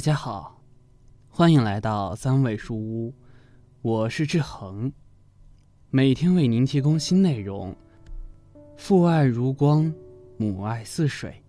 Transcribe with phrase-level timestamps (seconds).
[0.00, 0.58] 大家好，
[1.28, 3.14] 欢迎来到三味书屋，
[3.82, 4.90] 我是志恒，
[5.90, 7.76] 每天为您提供新内容。
[8.78, 9.92] 父爱如光，
[10.38, 11.44] 母爱似水。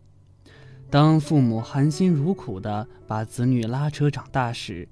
[0.90, 4.86] 当父母含辛茹苦的把子女拉扯长大时，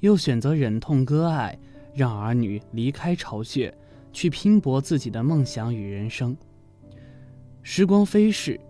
[0.00, 1.58] 又选择忍痛割爱，
[1.94, 3.74] 让儿女离开巢穴，
[4.12, 6.36] 去拼搏自己的梦想与人生。
[7.62, 8.60] 时光飞逝，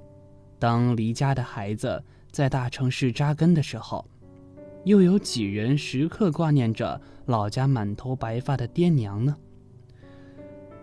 [0.61, 4.09] 当离家的孩子在大城市扎根的时候，
[4.85, 9.37] 又有几人时刻挂念着老家满头白发的爹娘呢？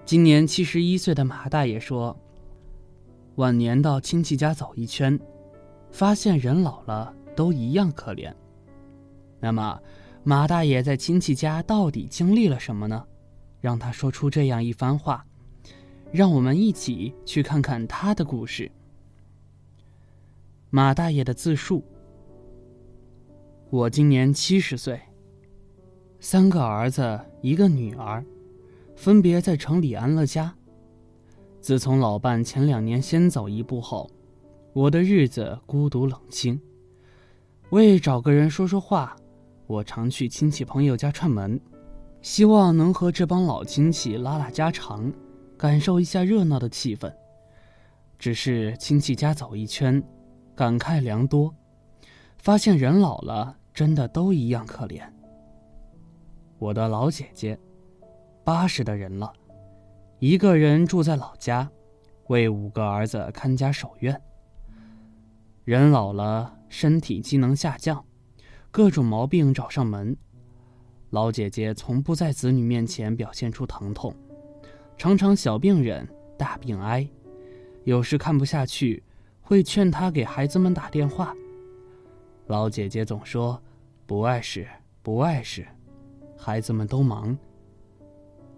[0.06, 2.16] 今年七十一岁的马大爷说
[3.36, 5.20] ：“晚年到亲戚家走一圈，
[5.92, 8.32] 发现人老了都一样可怜。”
[9.42, 9.80] 那么，
[10.24, 13.04] 马大爷在亲戚家到底经历了什么呢？
[13.60, 15.26] 让他说出这样一番话，
[16.12, 18.72] 让我们一起去看看他的故事。
[20.70, 21.84] 马大爷的自述。
[23.72, 25.02] 我今年七十岁，
[26.20, 28.24] 三个儿子，一个女儿，
[28.96, 30.54] 分别在城里安了家。
[31.60, 34.08] 自从老伴前两年先走一步后，
[34.72, 36.62] 我的日子孤独冷清。
[37.72, 39.16] 为找个人说说话，
[39.66, 41.60] 我常去亲戚朋友家串门，
[42.22, 45.12] 希望能和这帮老亲戚拉拉家常，
[45.58, 47.12] 感受一下热闹的气氛。
[48.20, 50.02] 只是亲戚家走一圈，
[50.56, 51.54] 感慨良多。
[52.46, 55.02] 发现人老了，真的都一样可怜。
[56.60, 57.58] 我的老姐姐，
[58.44, 59.34] 八十的人了，
[60.20, 61.68] 一个人住在老家，
[62.28, 64.22] 为五个儿子看家守院。
[65.64, 68.06] 人老了，身体机能下降，
[68.70, 70.16] 各种毛病找上门。
[71.10, 74.16] 老姐姐从不在子女面前表现出疼痛，
[75.00, 76.08] 常常小病忍，
[76.38, 77.10] 大病哀。
[77.86, 79.02] 有时看不下去，
[79.42, 81.36] 会劝她给孩子们打电话。
[82.48, 83.60] 老姐姐总说
[84.06, 84.68] ：“不碍事，
[85.02, 85.66] 不碍事，
[86.38, 87.36] 孩子们都忙。”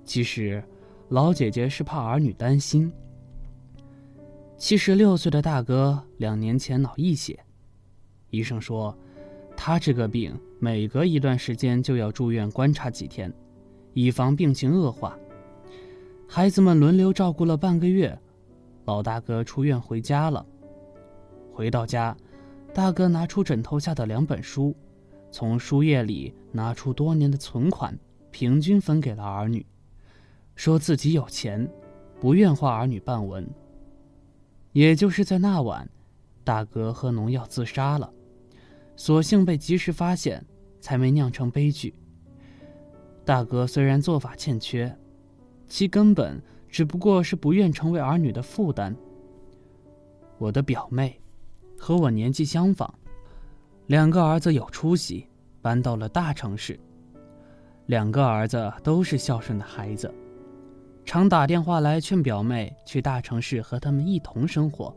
[0.04, 0.62] 其实，
[1.08, 2.92] 老姐姐是怕儿女担心。
[4.58, 7.40] 七十六岁的大哥两年前脑溢血，
[8.30, 8.94] 医生说，
[9.56, 13.34] 他这个病每隔一段时间就要住院观察几天，
[13.94, 15.18] 以防病情恶化。
[16.28, 18.20] 孩子们轮流照顾了半个月，
[18.84, 20.46] 老大哥出院回家了。
[21.54, 22.14] 回到家。
[22.78, 24.76] 大哥拿出枕头下的两本书，
[25.32, 27.98] 从书页里拿出多年的存款，
[28.30, 29.66] 平均分给了儿女，
[30.54, 31.68] 说自己有钱，
[32.20, 33.50] 不愿花儿女半文。
[34.74, 35.90] 也就是在那晚，
[36.44, 38.14] 大哥喝农药自杀了，
[38.96, 40.46] 所幸被及时发现，
[40.80, 41.96] 才没酿成悲剧。
[43.26, 44.96] 大哥虽然做法欠缺，
[45.68, 46.40] 其根本
[46.70, 48.96] 只不过是不愿成为儿女的负担。
[50.38, 51.20] 我的表妹。
[51.78, 52.94] 和我年纪相仿，
[53.86, 55.28] 两个儿子有出息，
[55.62, 56.80] 搬到了大城市。
[57.86, 60.14] 两个儿子都是孝顺的孩子，
[61.06, 64.94] 常打电话来劝表妹去大城市和他们一同生活，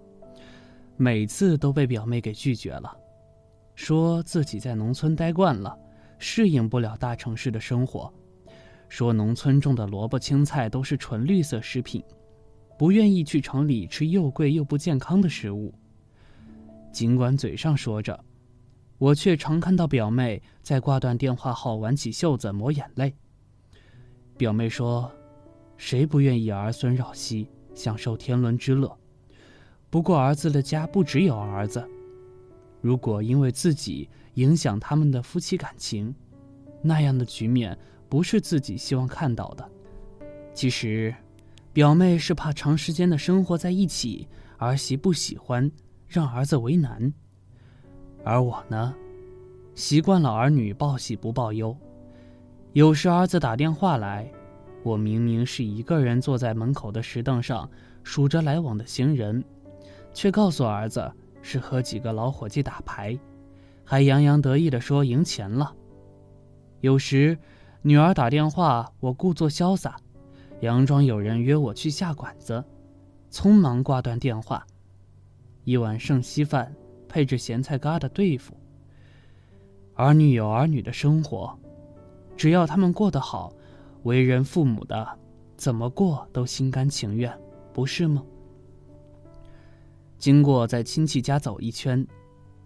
[0.96, 2.92] 每次都被表妹给拒绝了，
[3.76, 5.78] 说自己在农村待惯了，
[6.18, 8.12] 适应不了大城市的生活，
[8.88, 12.02] 说农村种的萝卜青菜都是纯绿色食品，
[12.76, 15.72] 不愿意去城里吃又贵又不健康的食物。
[16.92, 18.24] 尽管嘴上说着，
[18.98, 23.14] 我却常看到表妹在挂断电话后挽起袖子抹眼泪。
[24.36, 25.10] 表妹说
[25.78, 28.98] ：“谁不愿意儿孙绕膝，享受天伦之乐？
[29.88, 31.86] 不过儿子的家不只有儿子，
[32.80, 36.14] 如果因为自己影响他们的夫妻感情，
[36.82, 39.70] 那样的局面不是自己希望看到的。
[40.52, 41.14] 其实，
[41.72, 44.26] 表妹是怕长时间的生活在一起，
[44.58, 45.70] 儿媳不喜欢。”
[46.10, 47.12] 让儿子为难，
[48.25, 48.93] 而我呢，
[49.76, 51.76] 习惯了儿女报喜不报忧。
[52.72, 54.28] 有时儿子打电话来，
[54.83, 57.71] 我明明是一个人坐在门口的石凳上
[58.03, 59.45] 数着来往的行人，
[60.12, 61.09] 却告诉儿子
[61.42, 63.16] 是和几个老伙计打牌，
[63.84, 65.72] 还洋洋得意地说赢钱了。
[66.80, 67.39] 有时
[67.83, 69.97] 女儿打电话，我故作潇洒，
[70.60, 72.65] 佯装有人约我去下馆子，
[73.30, 74.66] 匆忙挂断电话。
[75.65, 76.74] 一碗剩稀饭
[77.09, 78.54] 配着咸菜疙瘩对付。
[79.95, 81.59] 儿女有儿女的生活，
[82.36, 83.53] 只要他们过得好，
[84.04, 85.07] 为人父母的
[85.57, 87.36] 怎么过都心甘情愿，
[87.72, 88.24] 不是吗？
[90.16, 92.06] 经过在亲戚家走一圈，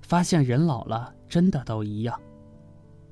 [0.02, 2.20] 发现人老了真的都一样，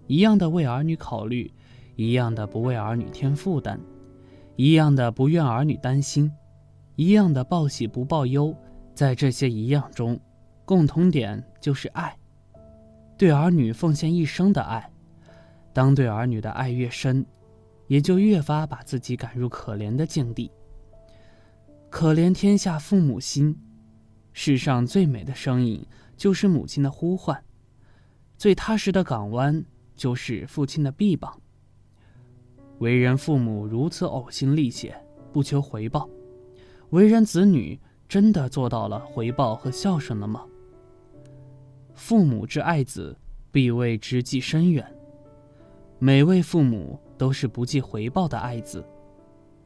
[0.06, 1.52] 一样的为儿女考虑，
[1.96, 3.80] 一样的不为儿女添负担，
[4.56, 6.30] 一样的不愿儿女担心，
[6.94, 8.54] 一样的报喜不报忧。
[8.94, 10.20] 在这些一样中，
[10.64, 12.16] 共同点就是爱。
[13.16, 14.90] 对儿女奉献一生的爱。
[15.72, 17.24] 当对儿女的爱越深，
[17.86, 20.50] 也就越发把自己赶入可怜的境地。
[21.88, 23.58] 可怜天下父母心，
[24.32, 25.86] 世上最美的声音
[26.16, 27.42] 就是母亲的呼唤，
[28.36, 31.40] 最踏实的港湾就是父亲的臂膀。
[32.78, 34.96] 为人父母如此呕心沥血，
[35.32, 36.08] 不求回报，
[36.90, 37.80] 为人子女
[38.12, 40.44] 真的做到了回报和孝顺了吗？
[41.94, 43.16] 父母之爱子，
[43.50, 44.86] 必为之计深远。
[45.98, 48.84] 每位父母都是不计回报的爱子，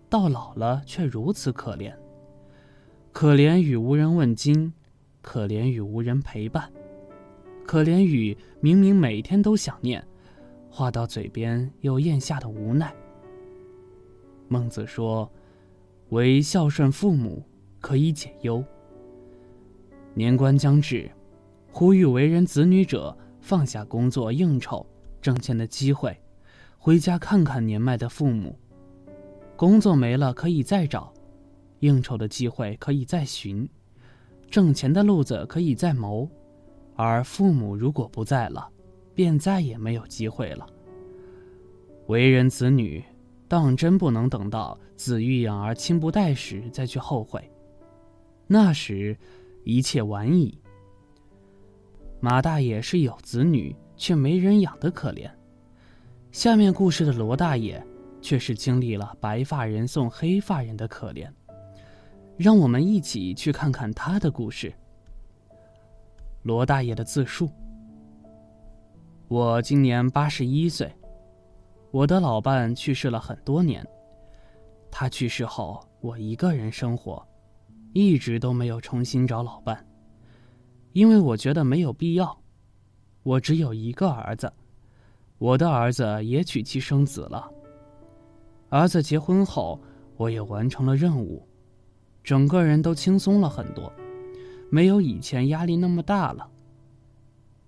[0.09, 1.93] 到老了却如此可怜。
[3.11, 4.73] 可怜与无人问津，
[5.21, 6.71] 可怜与无人陪伴，
[7.67, 10.07] 可怜与明明每天都想念，
[10.71, 12.95] 话到嘴边又咽下的无奈。
[14.47, 15.29] 孟子说
[16.11, 17.43] ：“唯孝顺父母，
[17.87, 18.65] 可以解忧。”
[20.13, 21.09] 年关将至，
[21.71, 24.85] 呼吁为人子女者放下工作应酬、
[25.23, 26.19] 挣钱的机会。
[26.77, 28.59] 回家看看年迈的父母，
[29.57, 31.13] 工作没了可以再找，
[31.79, 33.69] 应酬的机会可以再寻，
[34.51, 36.29] 挣钱的路子可以再谋，
[36.97, 38.69] 而父母如果不在了，
[39.15, 40.67] 便再也没有机会了。
[42.07, 43.05] 为人子女，
[43.47, 47.51] 当真不能等到子欲养而亲不待时再去后悔，
[48.47, 49.17] 那时
[49.65, 50.61] 一切晚矣。
[52.21, 55.31] 马大爷是有子女却没人养的可怜。
[56.33, 57.85] 下面故事的罗大爷，
[58.21, 61.29] 却是经历了白发人送黑发人的可怜。
[62.37, 64.73] 让我们一起去看看他的故事。
[66.43, 67.51] 罗大爷的自述：
[69.29, 70.95] 我今年八十一岁，
[71.91, 73.85] 我的老伴去世了很多年。
[74.91, 77.27] 他去世后，我一个人生活，
[77.97, 79.83] 一直都没有重新找老伴，
[80.93, 82.39] 因为我觉得没有必要。
[83.23, 84.53] 我只有一个儿子。
[85.39, 87.51] 我的儿子也娶妻生子了。
[88.69, 89.81] 儿子结婚后，
[90.19, 91.49] 我也完成了任务，
[92.23, 93.91] 整个人都轻松了很多，
[94.69, 96.47] 没有以前压力那么大了。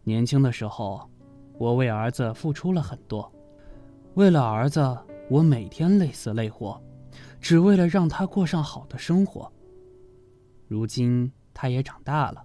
[0.05, 1.09] 年轻的时候，
[1.57, 3.33] 我为儿子付出了很多，
[4.13, 4.95] 为了儿子，
[5.31, 6.79] 我每天累死累活，
[7.41, 9.51] 只为了让他过上好的生活。
[10.69, 12.45] 如今他也长大了，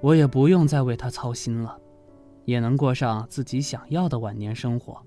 [0.00, 1.76] 我也不用再为他操心了。
[2.44, 5.04] 也能过上自己想要的晚年生活。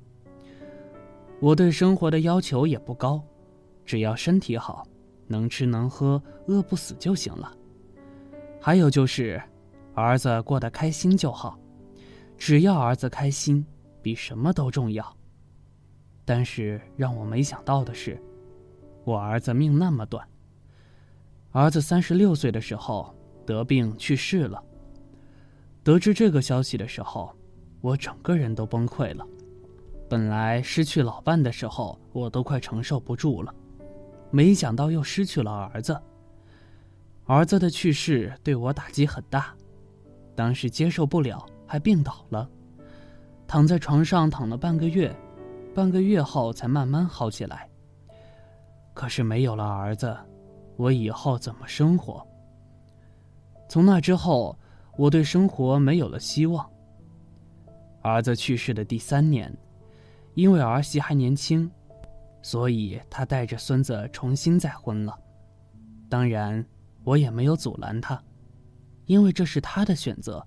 [1.40, 3.20] 我对生活的要求也不高，
[3.84, 4.86] 只要身体好，
[5.26, 7.52] 能吃能喝，饿不死就行了。
[8.60, 9.42] 还有就是，
[9.96, 11.58] 儿子过得开心就好，
[12.38, 13.66] 只要儿子开心，
[14.04, 15.04] 比什么都重要。
[16.24, 18.22] 但是让我没想到的是，
[19.04, 20.28] 我儿子命那么短。
[21.52, 23.14] 儿子三十六岁的时候
[23.46, 24.64] 得病去世了。
[25.84, 27.36] 得知这个消息的时候，
[27.82, 29.28] 我整个人都崩溃了。
[30.08, 33.54] 本来失去老伴的时候，我都快承受不住了，
[34.30, 36.00] 没想到又失去了儿子。
[37.26, 39.54] 儿子的去世对我打击很大，
[40.36, 42.50] 当时接受不了，还病倒了，
[43.46, 45.14] 躺在床上躺了半个月，
[45.74, 47.70] 半个月后才慢慢好起来。
[48.94, 50.16] 可是没有了儿子，
[50.82, 52.26] 我以后怎么生活？
[53.70, 54.58] 从那之后。
[54.98, 56.70] 我对生活没有了希望。
[58.02, 59.52] 儿子去世的第三年，
[60.36, 61.72] 因为儿媳还年轻，
[62.42, 65.18] 所以他带着孙子重新再婚了。
[66.10, 66.64] 当然，
[67.06, 68.22] 我也没有阻拦他，
[69.06, 70.46] 因为这是他的选择，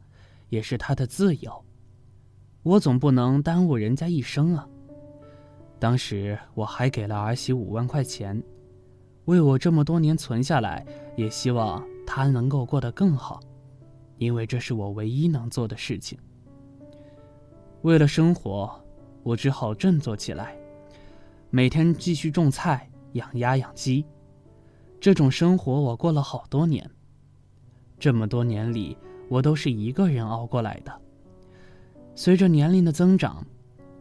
[0.50, 1.64] 也是他的自由。
[2.62, 4.68] 我总不能耽误人家一生啊。
[5.80, 8.40] 当时我还给了儿媳五万块钱，
[9.26, 10.84] 为我这么多年存下来，
[11.16, 13.40] 也希望他能够过得更好。
[14.18, 16.18] 因为这是我唯一能做的事情。
[17.82, 18.80] 为了生活，
[19.22, 20.56] 我只好振作起来，
[21.50, 24.04] 每天继续种菜、养鸭、养鸡。
[25.00, 26.88] 这种生活我过了好多年。
[27.98, 28.96] 这么多年里，
[29.28, 31.00] 我都是一个人熬过来的。
[32.14, 33.44] 随着年龄的增长，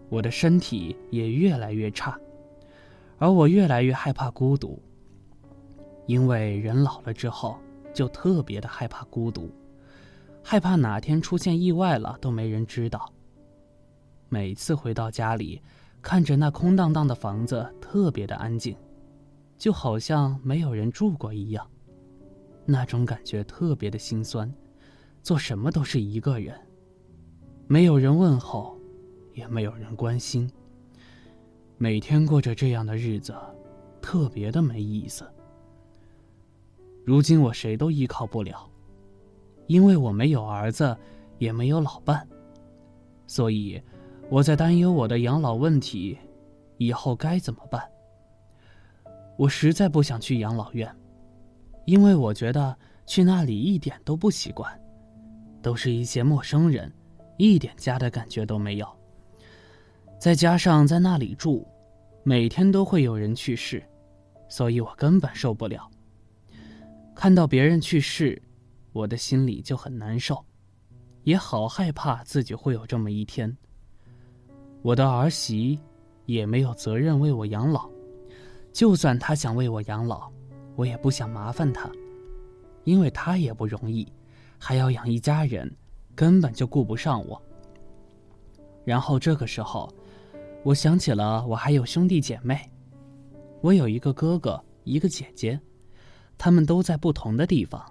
[0.09, 2.17] 我的身体也越来越差，
[3.17, 4.81] 而我越来越害怕孤独。
[6.05, 7.57] 因为人老了之后，
[7.93, 9.49] 就特别的害怕孤独。
[10.43, 13.11] 害怕哪天出现意外了都没人知道。
[14.27, 15.61] 每次回到家里，
[16.01, 18.75] 看着那空荡荡的房子，特别的安静，
[19.57, 21.65] 就好像没有人住过一样。
[22.65, 24.53] 那种感觉特别的心酸，
[25.21, 26.59] 做什么都是一个人，
[27.67, 28.77] 没有人问候，
[29.33, 30.51] 也没有人关心。
[31.77, 33.33] 每天过着这样的日子，
[34.01, 35.25] 特别的没意思。
[37.05, 38.69] 如今我谁都依靠不了。
[39.67, 40.95] 因为我没有儿子，
[41.37, 42.27] 也没有老伴，
[43.27, 43.81] 所以
[44.29, 46.17] 我在担忧我的养老问题，
[46.77, 47.81] 以后该怎么办。
[49.37, 50.93] 我实在不想去养老院，
[51.85, 54.69] 因为我觉得去那里一点都不习惯，
[55.61, 56.91] 都是一些陌生人，
[57.37, 58.87] 一点家的感觉都没有。
[60.19, 61.65] 再加上在那里住，
[62.23, 63.81] 每天都会有人去世，
[64.49, 65.89] 所以我根本受不了。
[67.23, 68.41] 看到别人去世，
[68.91, 70.43] 我的心里就很难受，
[71.23, 73.55] 也好害怕自己会有这么一天。
[74.81, 75.79] 我的儿媳
[76.25, 77.89] 也没有责任为我养老，
[78.73, 80.29] 就算她想为我养老，
[80.75, 81.89] 我也不想麻烦她，
[82.83, 84.05] 因为她也不容易，
[84.57, 85.73] 还要养一家人，
[86.13, 87.41] 根本就顾不上我。
[88.83, 89.89] 然后这个时候。
[90.61, 92.69] 我想起了，我还有兄弟姐妹，
[93.61, 95.57] 我有一个哥哥，一个姐姐，
[96.43, 97.81] 他们都在不同的地方，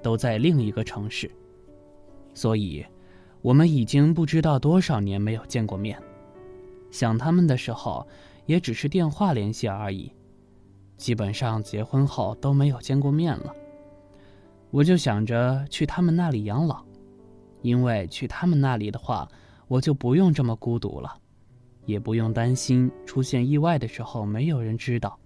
[0.00, 1.28] 都在另一个城市，
[2.32, 2.86] 所以，
[3.42, 6.00] 我们已经不知道多少年没有见过面。
[6.92, 8.06] 想他们的时候，
[8.46, 10.12] 也只是电话联系而已，
[10.96, 13.52] 基本上结婚后都没有见过面了。
[14.70, 16.84] 我就想着去他们那里养老，
[17.62, 19.28] 因为去他们那里的话，
[19.66, 21.12] 我就不用这么孤独了。
[21.84, 25.18] 也不用担心出现意外的时候没有人知道。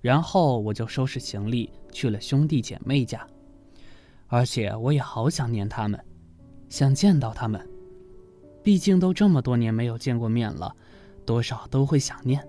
[0.00, 3.26] 然后我就收拾行李去了兄弟姐妹家，
[4.28, 6.02] 而且我也好想念他们，
[6.68, 7.64] 想见到他们。
[8.62, 10.74] 毕竟都这么多年没有见过面了，
[11.24, 12.46] 多少都会想念，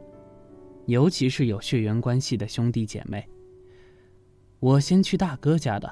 [0.86, 3.28] 尤其是有血缘关系的兄弟姐妹。
[4.60, 5.92] 我先去大哥家的，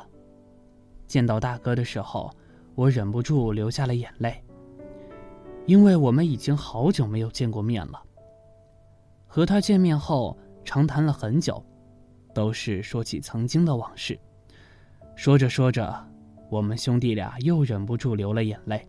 [1.08, 2.30] 见到大哥的时候，
[2.76, 4.44] 我忍不住流下了眼泪。
[5.66, 8.04] 因为我们已经好久没有见过面了。
[9.28, 10.38] 和他见面后，
[10.70, 11.66] 长谈了很久，
[12.32, 14.20] 都是说起曾经的往事。
[15.16, 16.08] 说着说着，
[16.48, 18.88] 我们兄弟俩又忍不住流了眼泪。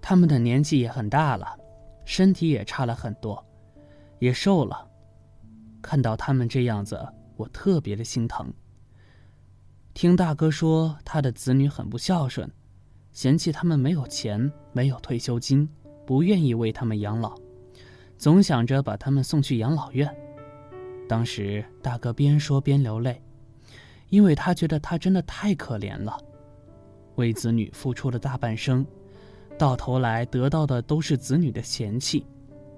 [0.00, 1.58] 他们的年纪也很大了，
[2.04, 3.44] 身体也差了很多，
[4.20, 4.88] 也瘦了。
[5.82, 7.04] 看到他们这样子，
[7.36, 8.54] 我特别的心疼。
[9.94, 12.48] 听大哥说，他的子女很不孝顺。
[13.10, 15.68] 嫌弃他们没有钱，没有退休金，
[16.06, 17.34] 不愿意为他们养老，
[18.16, 20.08] 总想着把他们送去养老院。
[21.10, 23.20] 当时大哥边说边流泪，
[24.10, 26.16] 因为他觉得他真的太可怜了，
[27.16, 28.86] 为子女付出了大半生，
[29.58, 32.24] 到头来得到的都是子女的嫌弃，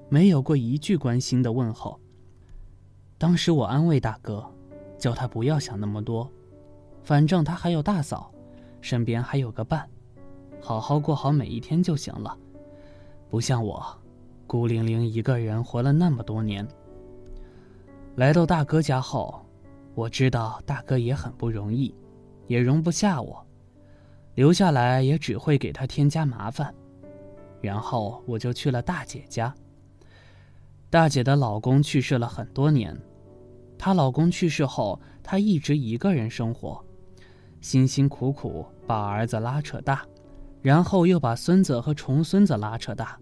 [0.09, 2.01] 没有过一句关心的问候。
[3.19, 4.43] 当时我安慰大哥，
[4.97, 6.27] 叫他不要想那么多，
[7.05, 8.33] 反正他还有大嫂，
[8.81, 9.87] 身边还有个伴。
[10.59, 12.35] 好好过好每一天就行了，
[13.29, 13.85] 不像我，
[14.47, 16.67] 孤零零一个人活了那么多年。
[18.17, 19.43] 来到大哥家后，
[19.95, 21.95] 我知道大哥也很不容易，
[22.47, 23.43] 也容不下我，
[24.35, 26.75] 留下来也只会给他添加麻烦。
[27.63, 29.55] 然后我就去了大姐家。
[30.91, 32.95] 大姐的老公去世了很多年，
[33.79, 36.85] 她老公去世后，她一直一个人生活，
[37.63, 40.05] 辛辛苦苦把儿子拉扯大。
[40.61, 43.19] 然后又把孙子和重孙子拉扯大，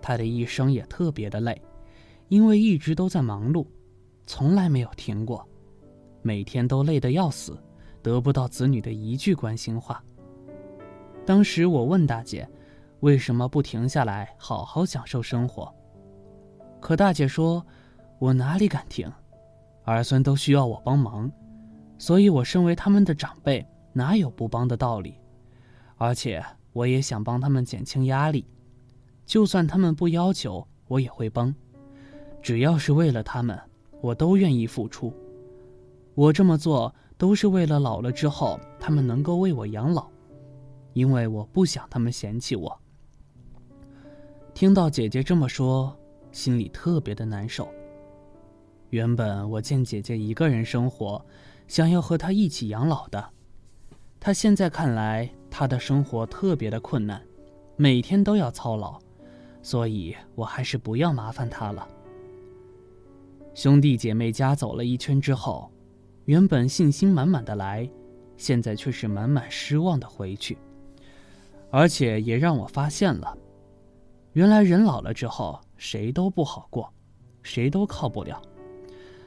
[0.00, 1.60] 她的一生也特别的累，
[2.28, 3.66] 因为一直都在忙碌，
[4.28, 5.42] 从来没有停过，
[6.20, 7.58] 每天都累得要死，
[8.02, 10.04] 得不到子女的一句关心话。
[11.24, 12.46] 当时我问大姐，
[13.00, 15.74] 为什么不停下来好好享受生活？
[16.78, 17.64] 可大姐说，
[18.18, 19.10] 我哪里敢停，
[19.84, 21.32] 儿孙都需要我帮忙，
[21.96, 25.14] 所以我身为他们的长辈，哪有不帮的道理？
[25.96, 26.44] 而且
[26.74, 28.46] 我也想帮他们减轻压力，
[29.24, 31.54] 就算他们不要求，我也会帮。
[32.42, 33.58] 只要是为了他们，
[34.00, 35.12] 我都愿意付出。
[36.14, 40.08] 我这么做都是为了老了之后他们能够为我养老，
[40.92, 42.80] 因为我不想他们嫌弃我。
[44.54, 45.96] 听到姐姐这么说，
[46.32, 47.68] 心里特别的难受。
[48.90, 51.24] 原本我见姐姐一个人生活，
[51.66, 53.30] 想要和她一起养老的，
[54.18, 55.30] 她现在看来。
[55.50, 57.20] 她的生活特别的困难，
[57.74, 59.00] 每天都要操劳，
[59.62, 61.88] 所以我还是不要麻烦她了。
[63.58, 65.68] 兄弟姐妹家走了一圈之后，
[66.26, 67.90] 原本信心满满的来，
[68.36, 70.56] 现在却是满满失望的回去。
[71.68, 73.36] 而且也让我发现了，
[74.34, 76.88] 原来人老了之后谁都不好过，
[77.42, 78.40] 谁都靠不了，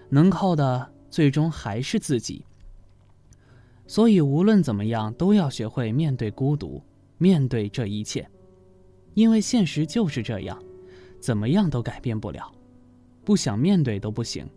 [0.08, 2.46] 能靠的最终还是自己。
[3.86, 6.82] 所以无论怎么样，都要学会面对孤独，
[7.18, 8.26] 面对这一切，
[9.14, 10.58] 因为现实就是这样，
[11.20, 12.50] 怎么样都改变不了，
[13.24, 14.50] 不想面对都不行，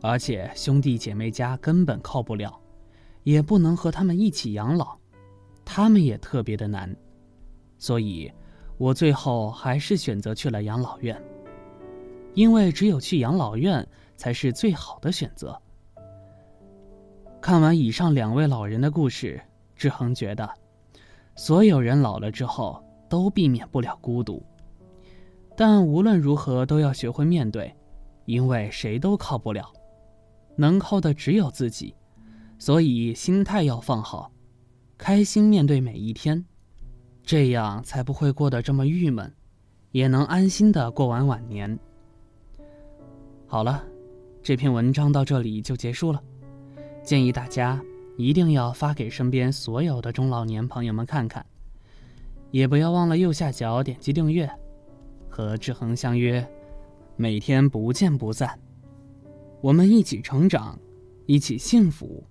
[0.00, 2.58] 而且兄弟姐妹家根本靠不了，
[3.22, 4.96] 也不能和他们一起养老，
[5.64, 6.94] 他们也特别的难，
[7.78, 8.30] 所以，
[8.78, 11.20] 我最后还是选择去了养老院。
[12.34, 15.56] 因为只有去养老院才是最好的选择。
[17.40, 19.40] 看完以上两位老人的故事，
[19.76, 20.48] 志恒觉得，
[21.36, 24.42] 所有人老了之后都避免不了孤独，
[25.56, 27.72] 但无论如何都要学会面对，
[28.24, 29.72] 因为谁都靠不了，
[30.56, 31.94] 能靠的只有自己，
[32.58, 34.30] 所以心态要放好，
[34.96, 36.44] 开心面对每一天，
[37.22, 39.32] 这样才不会过得这么郁闷，
[39.90, 41.78] 也能安心的过完晚年。
[43.46, 43.84] 好了，
[44.42, 46.22] 这篇文章到这里就结束了。
[47.02, 47.80] 建议大家
[48.16, 51.44] 一定要发给身边所有的中老年朋友们看看，
[52.50, 54.50] 也不要忘了右下角点击订阅，
[55.28, 56.46] 和志恒相约，
[57.16, 58.58] 每天不见不散。
[59.60, 60.78] 我们一起成长，
[61.26, 62.22] 一起幸福。